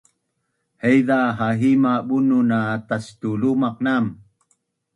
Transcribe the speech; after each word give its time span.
Haiza 0.83 1.17
hahima 1.41 1.91
bunun 2.09 2.49
a 2.59 2.59
tactulumaq 2.87 3.75
na’am 3.85 4.05